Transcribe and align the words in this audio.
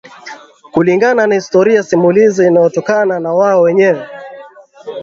Kulingana 0.71 1.27
na 1.27 1.35
historia 1.35 1.83
simulizi 1.83 2.47
inayotokana 2.47 3.19
na 3.19 3.33
wao 3.33 3.61
wenyewe 3.61 4.07